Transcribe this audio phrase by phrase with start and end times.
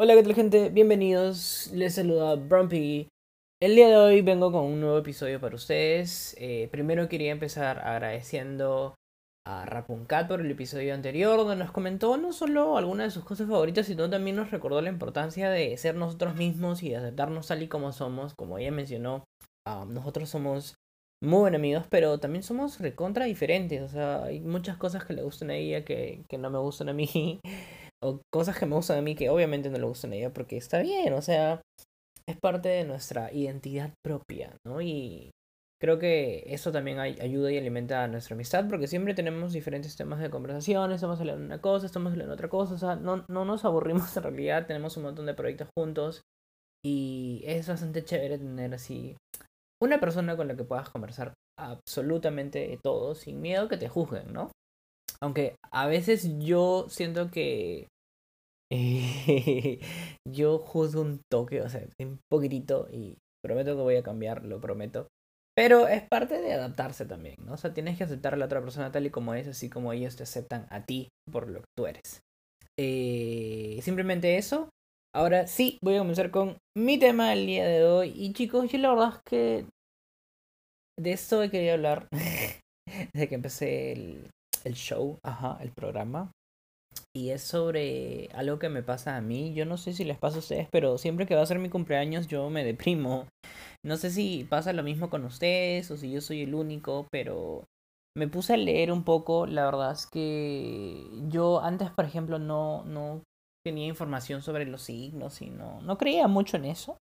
[0.00, 0.68] Hola, ¿qué tal gente?
[0.68, 1.72] Bienvenidos.
[1.74, 3.08] Les saluda Brumpy.
[3.60, 6.36] El día de hoy vengo con un nuevo episodio para ustedes.
[6.38, 8.94] Eh, primero quería empezar agradeciendo
[9.44, 13.48] a Rapuncat por el episodio anterior, donde nos comentó no solo algunas de sus cosas
[13.48, 17.64] favoritas, sino también nos recordó la importancia de ser nosotros mismos y de aceptarnos tal
[17.64, 18.34] y como somos.
[18.36, 19.24] Como ella mencionó,
[19.66, 20.76] ah, nosotros somos
[21.20, 23.82] muy buenos amigos, pero también somos recontra diferentes.
[23.82, 26.88] O sea, hay muchas cosas que le gustan a ella que, que no me gustan
[26.88, 27.40] a mí.
[28.02, 30.56] o cosas que me gustan a mí que obviamente no le gustan a ella porque
[30.56, 31.60] está bien, o sea,
[32.26, 34.80] es parte de nuestra identidad propia, ¿no?
[34.82, 35.30] Y
[35.80, 40.20] creo que eso también ayuda y alimenta a nuestra amistad porque siempre tenemos diferentes temas
[40.20, 43.24] de conversación, estamos hablando de una cosa, estamos hablando de otra cosa, o sea, no,
[43.28, 46.22] no nos aburrimos en realidad, tenemos un montón de proyectos juntos
[46.84, 49.16] y es bastante chévere tener así
[49.82, 54.50] una persona con la que puedas conversar absolutamente todo sin miedo que te juzguen, ¿no?
[55.22, 57.88] Aunque a veces yo siento que
[60.28, 64.60] yo juzgo un toque, o sea, un poquitito y prometo que voy a cambiar, lo
[64.60, 65.08] prometo.
[65.56, 67.54] Pero es parte de adaptarse también, ¿no?
[67.54, 69.92] O sea, tienes que aceptar a la otra persona tal y como es, así como
[69.92, 72.20] ellos te aceptan a ti por lo que tú eres.
[72.78, 74.68] Eh, simplemente eso.
[75.12, 78.12] Ahora sí, voy a comenzar con mi tema del día de hoy.
[78.14, 79.66] Y chicos, yo la verdad es que
[80.96, 84.30] de esto he querido hablar desde que empecé el,
[84.64, 86.32] el show, ajá, el programa.
[87.14, 89.54] Y es sobre algo que me pasa a mí.
[89.54, 91.68] Yo no sé si les pasa a ustedes, pero siempre que va a ser mi
[91.68, 93.26] cumpleaños yo me deprimo.
[93.84, 97.64] No sé si pasa lo mismo con ustedes o si yo soy el único, pero
[98.16, 99.46] me puse a leer un poco.
[99.46, 103.22] La verdad es que yo antes, por ejemplo, no, no
[103.64, 106.98] tenía información sobre los signos y no, no creía mucho en eso.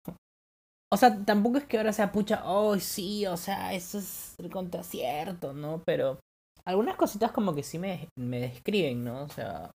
[0.91, 4.83] O sea, tampoco es que ahora sea pucha, oh sí, o sea, eso es contra
[4.83, 5.81] cierto, ¿no?
[5.85, 6.19] Pero
[6.67, 9.23] algunas cositas como que sí me, me describen, ¿no?
[9.23, 9.71] O sea,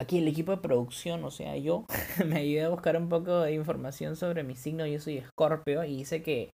[0.00, 1.86] aquí el equipo de producción, o sea, yo
[2.26, 4.86] me ayudé a buscar un poco de información sobre mi signo.
[4.86, 6.50] Yo soy Escorpio y dice que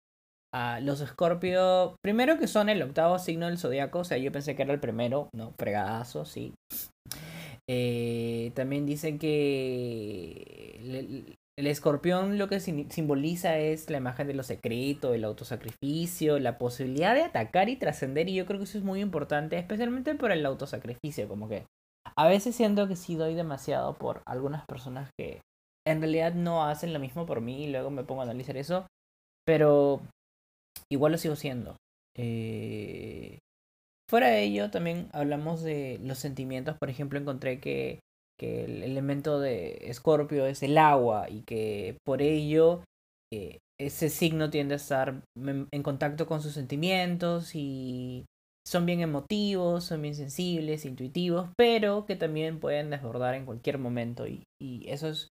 [0.52, 4.54] a los Escorpio, primero que son el octavo signo del zodiaco, o sea, yo pensé
[4.54, 6.54] que era el primero, no, fregadazo, sí.
[7.68, 10.76] Eh, también dice que
[11.56, 17.14] el escorpión lo que simboliza es la imagen de lo secreto, el autosacrificio, la posibilidad
[17.14, 18.28] de atacar y trascender.
[18.28, 21.28] Y yo creo que eso es muy importante, especialmente por el autosacrificio.
[21.28, 21.64] Como que
[22.16, 25.40] a veces siento que sí doy demasiado por algunas personas que
[25.86, 28.86] en realidad no hacen lo mismo por mí y luego me pongo a analizar eso.
[29.46, 30.00] Pero
[30.90, 31.76] igual lo sigo siendo.
[32.16, 33.38] Eh...
[34.10, 36.76] Fuera de ello, también hablamos de los sentimientos.
[36.78, 38.00] Por ejemplo, encontré que
[38.38, 42.82] que el elemento de Escorpio es el agua y que por ello
[43.32, 48.24] eh, ese signo tiende a estar en contacto con sus sentimientos y
[48.66, 54.26] son bien emotivos, son bien sensibles, intuitivos, pero que también pueden desbordar en cualquier momento
[54.26, 55.28] y, y eso es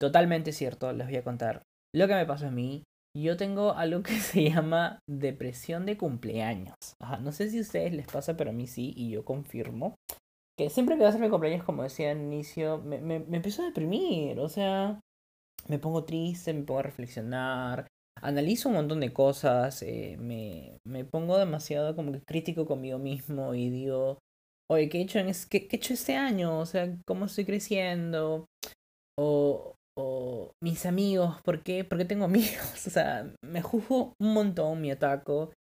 [0.00, 1.62] totalmente cierto, les voy a contar
[1.94, 2.84] lo que me pasó a mí.
[3.16, 6.74] Yo tengo algo que se llama depresión de cumpleaños.
[7.20, 9.96] no sé si a ustedes les pasa, pero a mí sí, y yo confirmo
[10.58, 13.36] que siempre que va a ser mi cumpleaños, como decía al inicio, me, me, me
[13.36, 15.00] empiezo a deprimir, o sea,
[15.68, 17.86] me pongo triste, me pongo a reflexionar,
[18.22, 23.54] analizo un montón de cosas, eh, me, me pongo demasiado como que crítico conmigo mismo
[23.54, 24.18] y digo,
[24.70, 26.58] oye, ¿qué he hecho, en qué, he hecho este año?
[26.58, 28.46] O sea, ¿cómo estoy creciendo?
[29.18, 31.84] O, o mis amigos, ¿por qué?
[31.84, 32.50] ¿por qué tengo amigos?
[32.86, 35.52] O sea, me juzgo un montón, me ataco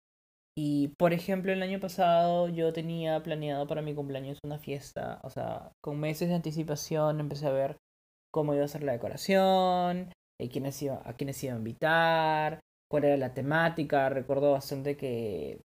[0.58, 5.30] y por ejemplo, el año pasado yo tenía planeado para mi cumpleaños una fiesta, o
[5.30, 7.78] sea, con meses de anticipación empecé a ver
[8.32, 13.06] cómo iba a ser la decoración, eh, quiénes iba, a quiénes iba a invitar, cuál
[13.06, 14.10] era la temática.
[14.10, 15.62] Recuerdo bastante que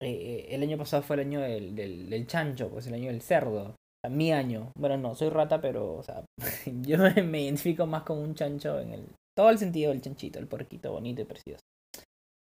[0.00, 3.22] eh, el año pasado fue el año del, del, del, chancho, pues el año del
[3.22, 3.76] cerdo.
[4.10, 4.72] mi año.
[4.76, 6.24] Bueno, no, soy rata, pero, o sea,
[6.82, 10.48] yo me identifico más con un chancho en el, todo el sentido del chanchito, el
[10.48, 11.62] porquito bonito y precioso.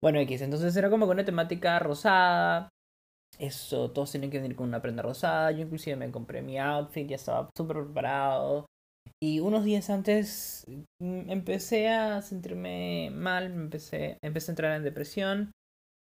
[0.03, 2.71] Bueno, X, entonces era como con una temática rosada.
[3.39, 5.51] Eso, todos tienen que venir con una prenda rosada.
[5.53, 8.67] Yo inclusive me compré mi outfit, ya estaba súper preparado.
[9.23, 10.65] Y unos días antes
[11.01, 15.53] mm, empecé a sentirme mal, empecé, empecé a entrar en depresión.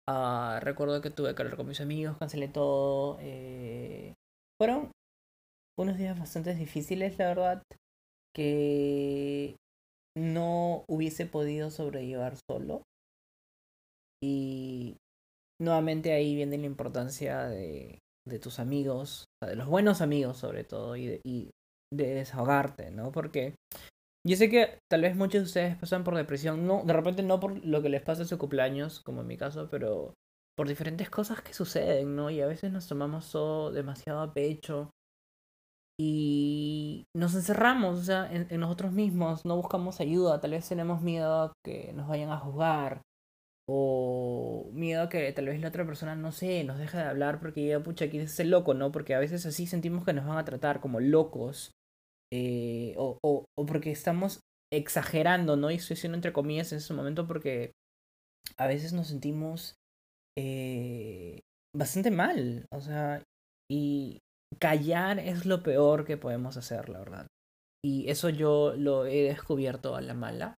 [0.08, 3.19] Uh, recuerdo que tuve que hablar con mis amigos, cancelé todo.
[3.20, 4.14] Eh...
[4.61, 4.91] Fueron
[5.79, 7.62] unos días bastante difíciles, la verdad,
[8.35, 9.56] que
[10.17, 12.82] no hubiese podido sobrellevar solo.
[14.25, 14.97] Y
[15.61, 20.97] nuevamente ahí viene la importancia de, de tus amigos, de los buenos amigos sobre todo,
[20.97, 21.50] y de, y
[21.93, 23.12] de desahogarte, ¿no?
[23.12, 23.55] Porque
[24.26, 27.38] yo sé que tal vez muchos de ustedes pasan por depresión, no, de repente no
[27.38, 30.15] por lo que les pasa en su cumpleaños, como en mi caso, pero
[30.56, 32.31] por diferentes cosas que suceden, ¿no?
[32.31, 34.91] Y a veces nos tomamos todo demasiado a pecho.
[36.00, 41.43] Y nos encerramos o sea, en, nosotros mismos, no buscamos ayuda, tal vez tenemos miedo
[41.43, 43.03] a que nos vayan a juzgar
[43.69, 47.40] o miedo a que tal vez la otra persona, no sé, nos deje de hablar
[47.40, 48.93] porque ya, pucha, aquí es ese loco, ¿no?
[48.93, 51.70] Porque a veces así sentimos que nos van a tratar como locos
[52.32, 54.40] eh, o, o, o porque estamos
[54.72, 55.70] exagerando, ¿no?
[55.70, 57.72] Y estoy diciendo entre comillas en ese momento porque
[58.58, 59.76] a veces nos sentimos
[60.37, 61.40] eh,
[61.75, 63.22] bastante mal, o sea,
[63.70, 64.19] y
[64.60, 67.26] callar es lo peor que podemos hacer, la verdad.
[67.84, 70.55] Y eso yo lo he descubierto a la mala.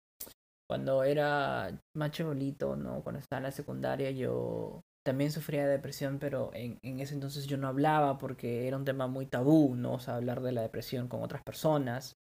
[0.68, 3.04] Cuando era macho bolito, ¿no?
[3.04, 7.46] Cuando estaba en la secundaria, yo también sufría de depresión, pero en, en, ese entonces
[7.46, 9.94] yo no hablaba porque era un tema muy tabú, ¿no?
[9.94, 12.16] O sea, hablar de la depresión con otras personas.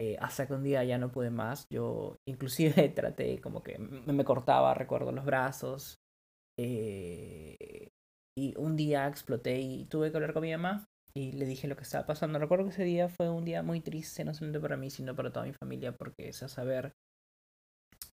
[0.00, 1.66] Eh, hasta que un día ya no pude más.
[1.70, 5.96] Yo inclusive traté como que me, cortaba, recuerdo, los brazos.
[6.58, 7.88] Eh,
[8.36, 11.76] y un día exploté y tuve que hablar con mi mamá y le dije lo
[11.76, 12.38] que estaba pasando.
[12.38, 15.32] Recuerdo que ese día fue un día muy triste, no solamente para mí, sino para
[15.32, 16.92] toda mi familia, porque es a saber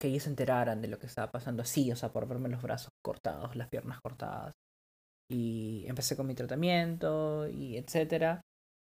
[0.04, 2.60] que ellos se enteraran de lo que estaba pasando así, o sea, por verme los
[2.60, 4.52] brazos cortados, las piernas cortadas.
[5.32, 8.42] Y empecé con mi tratamiento y etcétera.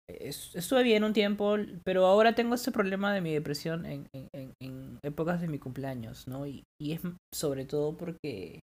[0.09, 4.99] Estuve bien un tiempo, pero ahora tengo este problema de mi depresión en, en, en
[5.03, 6.47] épocas de mi cumpleaños, ¿no?
[6.47, 7.03] Y, y es
[7.35, 8.61] sobre todo porque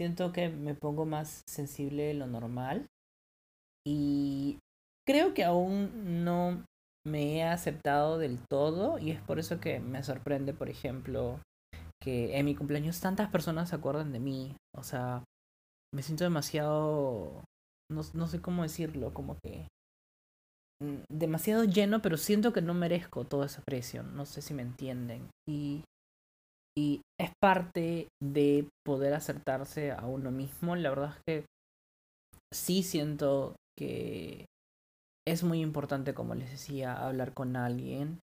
[0.00, 2.86] siento que me pongo más sensible de lo normal
[3.86, 4.58] y
[5.06, 6.64] creo que aún no
[7.06, 11.40] me he aceptado del todo y es por eso que me sorprende, por ejemplo,
[12.02, 14.56] que en mi cumpleaños tantas personas se acuerdan de mí.
[14.76, 15.24] O sea,
[15.94, 17.44] me siento demasiado,
[17.90, 19.68] no, no sé cómo decirlo, como que
[20.82, 24.14] mm, demasiado lleno, pero siento que no merezco toda esa presión.
[24.16, 25.28] No sé si me entienden.
[25.48, 25.84] Y,
[26.76, 30.76] y es parte de poder acertarse a uno mismo.
[30.76, 31.46] La verdad es que
[32.52, 34.46] sí siento que
[35.26, 38.20] es muy importante, como les decía, hablar con alguien,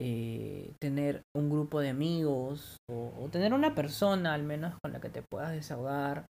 [0.00, 5.08] eh, tener un grupo de amigos o, tener una persona al menos con la que
[5.08, 6.26] te puedas desahogar.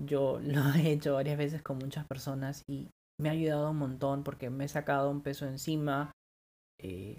[0.00, 2.88] Yo lo he hecho varias veces con muchas personas y
[3.20, 6.12] me ha ayudado un montón porque me he sacado un peso encima,
[6.80, 7.18] eh,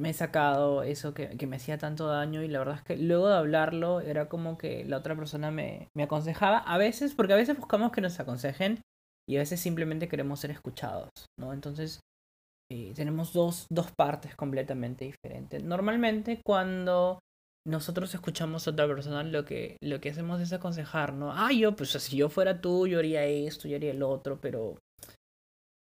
[0.00, 2.96] me he sacado eso que, que, me hacía tanto daño y la verdad es que
[2.96, 7.34] luego de hablarlo era como que la otra persona me, me aconsejaba, a veces, porque
[7.34, 8.80] a veces buscamos que nos aconsejen
[9.28, 11.52] y a veces simplemente queremos ser escuchados, ¿no?
[11.52, 12.00] Entonces
[12.72, 15.62] eh, tenemos dos, dos partes completamente diferentes.
[15.62, 17.18] Normalmente cuando
[17.66, 21.32] nosotros escuchamos a otra persona, lo que, lo que hacemos es aconsejar, ¿no?
[21.32, 24.78] Ah, yo, pues si yo fuera tú, yo haría esto, yo haría el otro, pero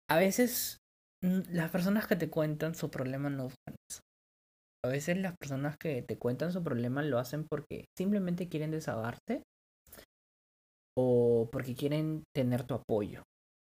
[0.07, 0.77] a veces
[1.23, 4.01] mm, las personas que te cuentan su problema no buscan eso.
[4.85, 9.41] A veces las personas que te cuentan su problema lo hacen porque simplemente quieren desahogarse
[10.95, 13.23] o porque quieren tener tu apoyo.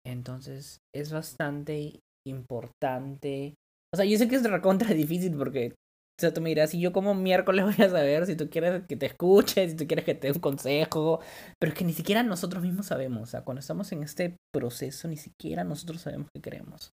[0.06, 3.56] Entonces es bastante importante.
[3.94, 6.80] O sea, yo sé que es recontra difícil porque, o sea, tú me dirás, si
[6.80, 10.06] yo como miércoles voy a saber si tú quieres que te escuche, si tú quieres
[10.06, 11.20] que te dé un consejo,
[11.60, 13.24] pero es que ni siquiera nosotros mismos sabemos.
[13.24, 16.92] O sea, cuando estamos en este proceso, ni siquiera nosotros sabemos qué queremos.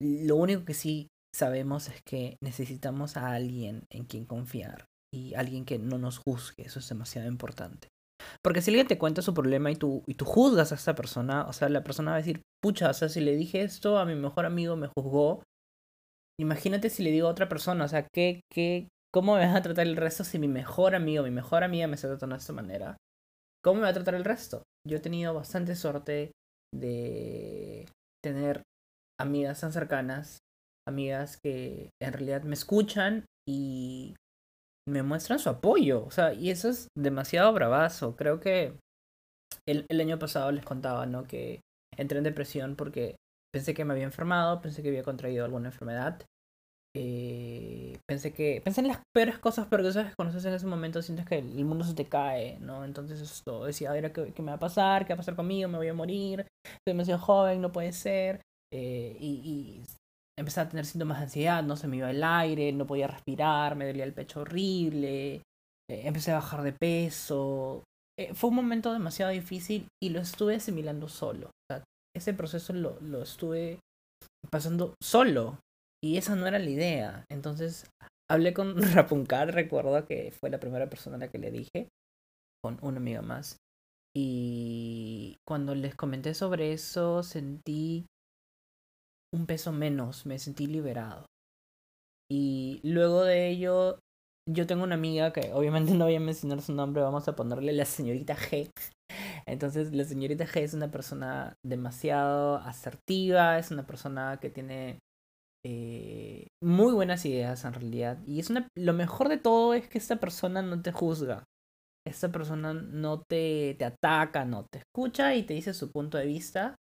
[0.00, 5.64] Lo único que sí sabemos es que necesitamos a alguien en quien confiar y alguien
[5.64, 6.64] que no nos juzgue.
[6.64, 7.88] Eso es demasiado importante.
[8.42, 11.46] Porque si alguien te cuenta su problema y tú, y tú juzgas a esa persona,
[11.46, 14.04] o sea, la persona va a decir, pucha, o sea, si le dije esto a
[14.04, 15.42] mi mejor amigo me juzgó,
[16.40, 19.62] imagínate si le digo a otra persona, o sea, ¿qué, qué, ¿cómo me vas a
[19.62, 22.52] tratar el resto si mi mejor amigo, mi mejor amiga me está tratando de esta
[22.52, 22.96] manera?
[23.64, 24.62] ¿Cómo me va a tratar el resto?
[24.86, 26.32] Yo he tenido bastante suerte
[26.72, 27.86] de
[28.22, 28.62] tener
[29.20, 30.38] amigas tan cercanas,
[30.86, 34.14] amigas que en realidad me escuchan y
[34.88, 36.04] me muestran su apoyo.
[36.04, 38.16] O sea, y eso es demasiado bravazo.
[38.16, 38.74] Creo que
[39.66, 41.24] el, el año pasado les contaba, ¿no?
[41.24, 41.60] Que
[41.96, 43.16] entré en depresión porque
[43.52, 46.22] pensé que me había enfermado, pensé que había contraído alguna enfermedad.
[46.96, 51.26] Eh, pensé que pensé en las peores cosas pero que estás en ese momento sientes
[51.26, 54.56] que el mundo se te cae no entonces esto decía a ¿qué, ¿qué, me va
[54.56, 57.72] a pasar qué va a pasar conmigo me voy a morir soy demasiado joven no
[57.72, 58.40] puede ser
[58.72, 59.82] eh, y, y,
[60.38, 63.76] empecé a tener síntomas de ansiedad, no se me iba el aire, no podía respirar,
[63.76, 65.42] me dolía el pecho horrible,
[65.90, 67.84] eh, empecé a bajar de peso.
[68.18, 71.50] Eh, fue un momento demasiado difícil y lo estuve asimilando solo.
[72.16, 73.78] ese proceso lo, lo estuve
[74.50, 75.58] pasando solo
[76.02, 77.24] y esa no era la idea.
[77.30, 77.90] Entonces
[78.30, 81.88] hablé con Rapuncal, recuerdo que fue la primera persona a la que le dije,
[82.62, 83.56] con una amiga más.
[84.16, 88.06] Y cuando les comenté sobre eso, sentí
[89.34, 91.26] un peso menos, me sentí liberado.
[92.30, 93.98] Y luego de ello,
[94.48, 97.72] yo tengo una amiga que obviamente no voy a mencionar su nombre, vamos a ponerle
[97.72, 98.70] la señorita G.
[99.46, 104.98] Entonces, la señorita G es una persona demasiado asertiva, es una persona que tiene
[105.66, 108.18] Eh, muy buenas ideas en realidad.
[108.26, 111.44] Y es una, lo mejor de todo es que esta persona no te juzga.
[112.06, 116.26] Esta persona no te, te ataca, no te escucha y te dice su punto de
[116.26, 116.76] vista.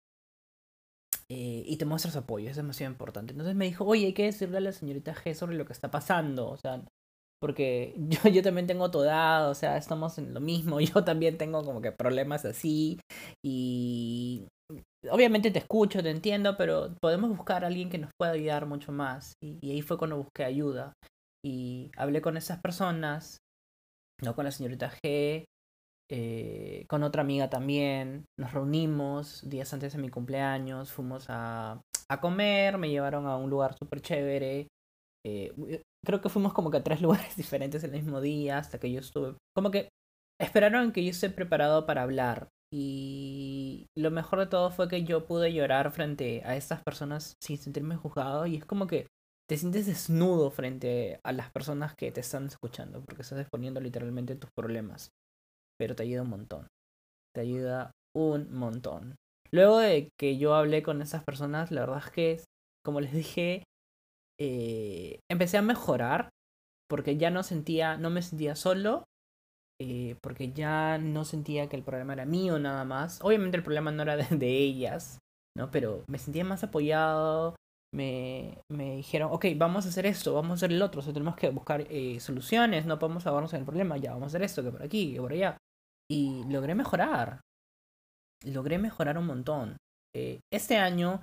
[1.29, 3.31] Eh, y te muestra su apoyo, es demasiado importante.
[3.33, 5.89] Entonces me dijo, oye, hay que decirle a la señorita G sobre lo que está
[5.89, 6.49] pasando.
[6.49, 6.83] O sea,
[7.41, 10.79] porque yo, yo también tengo toda, o sea, estamos en lo mismo.
[10.81, 12.99] Yo también tengo como que problemas así.
[13.43, 14.47] Y
[15.11, 18.91] obviamente te escucho, te entiendo, pero podemos buscar a alguien que nos pueda ayudar mucho
[18.91, 19.33] más.
[19.43, 20.93] Y, ahí fue cuando busqué ayuda.
[21.43, 23.37] Y hablé con esas personas,
[24.23, 25.45] no con la señorita G,
[26.09, 28.25] eh, con otra amiga también.
[28.37, 33.49] Nos reunimos días antes de mi cumpleaños, fuimos a, a comer, me llevaron a un
[33.49, 34.67] lugar súper chévere.
[35.25, 35.51] Eh,
[36.05, 38.99] creo que fuimos como que a tres lugares diferentes el mismo día, hasta que yo
[38.99, 39.35] estuve...
[39.55, 39.89] Como que
[40.39, 42.49] esperaron que yo esté preparado para hablar.
[42.71, 47.57] Y lo mejor de todo fue que yo pude llorar frente a estas personas sin
[47.57, 48.45] sentirme juzgado.
[48.45, 49.07] Y es como que
[49.47, 54.35] te sientes desnudo frente a las personas que te están escuchando, porque estás exponiendo literalmente
[54.35, 55.11] tus problemas.
[55.77, 56.67] Pero te ayuda un montón.
[57.33, 59.15] Te ayuda un montón.
[59.51, 62.39] Luego de que yo hablé con esas personas, la verdad es que,
[62.83, 63.63] como les dije,
[64.39, 66.29] eh, empecé a mejorar
[66.89, 69.05] porque ya no sentía, no me sentía solo
[69.81, 73.19] eh, porque ya no sentía que el problema era mío nada más.
[73.21, 75.19] Obviamente el problema no era de, ellas,
[75.57, 75.71] ¿no?
[75.71, 77.55] Pero me sentía más apoyado,
[77.93, 81.13] me, me, dijeron, ok, vamos a hacer esto, vamos a hacer el otro, o sea,
[81.13, 84.43] tenemos que buscar eh, soluciones, no podemos ahogarnos en el problema, ya, vamos a hacer
[84.43, 85.57] esto, que por aquí, que por allá.
[86.09, 87.41] Y logré mejorar,
[88.43, 89.77] logré mejorar un montón.
[90.15, 91.21] Eh, este año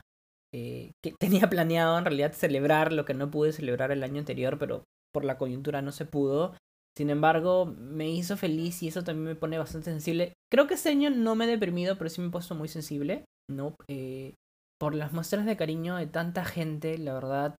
[0.53, 4.85] que tenía planeado en realidad celebrar lo que no pude celebrar el año anterior, pero
[5.13, 6.55] por la coyuntura no se pudo.
[6.97, 10.35] Sin embargo, me hizo feliz y eso también me pone bastante sensible.
[10.51, 13.25] Creo que este año no me he deprimido, pero sí me he puesto muy sensible,
[13.51, 13.77] ¿no?
[13.89, 14.35] Eh,
[14.83, 17.55] por las muestras de cariño de tanta gente, la verdad,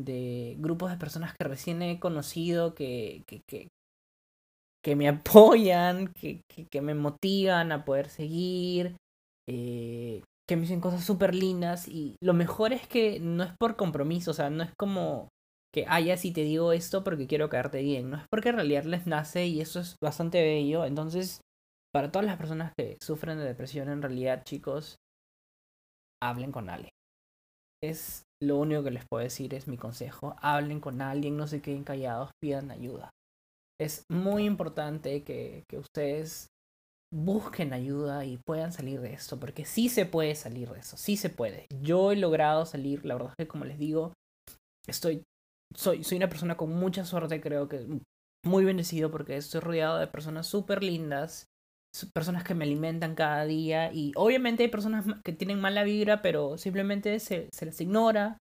[0.00, 3.68] de grupos de personas que recién he conocido, que, que, que,
[4.82, 8.96] que me apoyan, que, que, me motivan a poder seguir,
[9.46, 11.86] eh, que me dicen cosas súper lindas.
[11.86, 15.28] Y lo mejor es que no es por compromiso, o sea, no es como
[15.70, 18.84] que, haya si te digo esto porque quiero caerte bien, no es porque en realidad
[18.84, 20.86] les nace y eso es bastante bello.
[20.86, 21.42] Entonces,
[21.92, 24.96] para todas las personas que sufren de depresión, en realidad, chicos,
[26.22, 26.90] hablen con alguien.
[27.82, 30.36] Es lo único que les puedo decir, es mi consejo.
[30.40, 33.10] Hablen con alguien, no se queden callados, pidan ayuda.
[33.80, 36.48] Es muy importante que, que ustedes
[37.12, 41.16] busquen ayuda y puedan salir de esto, porque sí se puede salir de eso, sí
[41.16, 41.66] se puede.
[41.82, 44.14] Yo he logrado salir, la verdad es que como les digo,
[44.86, 45.22] estoy
[45.74, 47.86] soy, soy una persona con mucha suerte, creo que
[48.44, 51.46] muy bendecido porque estoy rodeado de personas súper lindas,
[52.12, 56.58] personas que me alimentan cada día y obviamente hay personas que tienen mala vibra, pero
[56.58, 58.38] simplemente se, se les ignora,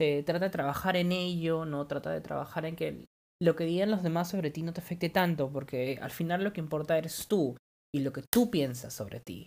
[0.00, 3.04] se trata de trabajar en ello, no trata de trabajar en que
[3.42, 6.52] lo que digan los demás sobre ti no te afecte tanto, porque al final lo
[6.52, 7.56] que importa eres tú
[7.94, 9.46] y lo que tú piensas sobre ti.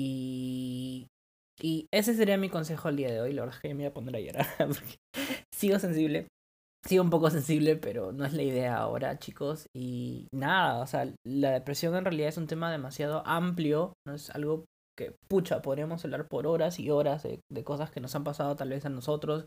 [0.00, 1.08] Y,
[1.60, 3.32] y ese sería mi consejo al día de hoy.
[3.32, 4.96] La verdad es que me voy a poner a llorar porque
[5.54, 6.28] sigo sensible.
[6.86, 9.66] Sigo un poco sensible, pero no es la idea ahora, chicos.
[9.74, 14.30] Y nada, o sea, la depresión en realidad es un tema demasiado amplio, no es
[14.30, 14.64] algo
[14.96, 18.70] que, pucha, podríamos hablar por horas y horas de, cosas que nos han pasado tal
[18.70, 19.46] vez a nosotros.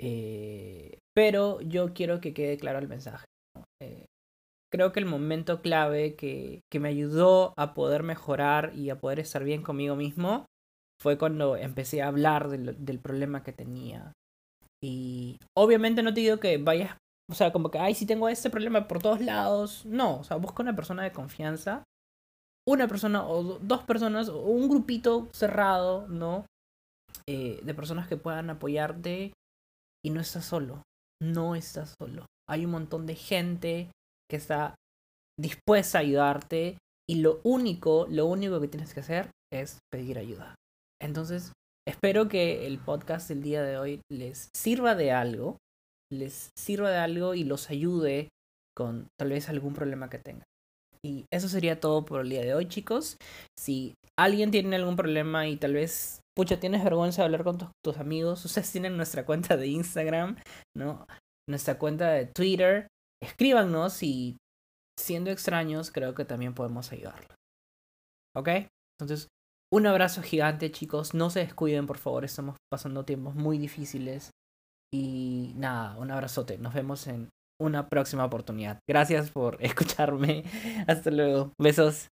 [0.00, 3.24] Eh, pero yo quiero que quede claro el mensaje.
[3.82, 4.06] Eh,
[4.70, 9.20] creo que el momento clave que, que me ayudó a poder mejorar y a poder
[9.20, 10.46] estar bien conmigo mismo
[11.00, 14.12] fue cuando empecé a hablar del problema que tenía.
[14.82, 16.96] Y obviamente no te digo que vayas,
[17.30, 19.84] o sea, como que, ay, si tengo este problema por todos lados.
[19.86, 21.84] No, o sea, busca una persona de confianza.
[22.68, 26.46] Una persona o dos personas o un grupito cerrado, ¿no?
[27.26, 29.32] Eh, de personas que puedan apoyarte
[30.04, 30.82] y no estás solo.
[31.22, 32.26] No estás solo.
[32.48, 33.90] Hay un montón de gente
[34.30, 34.74] que está
[35.38, 36.78] dispuesta a ayudarte
[37.08, 40.54] y lo único, lo único que tienes que hacer es pedir ayuda.
[41.00, 41.52] Entonces,
[41.88, 45.58] Espero que el podcast del día de hoy les sirva de algo,
[46.12, 48.28] les sirva de algo y los ayude
[48.76, 50.44] con tal vez algún problema que tengan.
[51.04, 53.16] Y eso sería todo por el día de hoy, chicos.
[53.56, 57.98] Si alguien tiene algún problema y tal vez, pucha, tienes vergüenza de hablar con tus,
[57.98, 60.36] amigos, ustedes tienen nuestra cuenta de Instagram,
[60.76, 61.06] ¿no?
[61.48, 62.88] Nuestra cuenta de Twitter.
[63.22, 64.36] Escríbanos y
[64.98, 67.36] siendo extraños, creo que también podemos ayudarlos.
[68.34, 68.48] ¿Ok?
[68.98, 69.28] Entonces,
[69.76, 71.12] un abrazo gigante, chicos.
[71.12, 72.24] No se descuiden, por favor.
[72.24, 74.30] Estamos pasando tiempos muy difíciles.
[74.90, 76.56] Y nada, un abrazote.
[76.56, 77.28] Nos vemos en
[77.60, 78.78] una próxima oportunidad.
[78.88, 80.44] Gracias por escucharme.
[80.86, 81.52] Hasta luego.
[81.58, 82.08] Besos.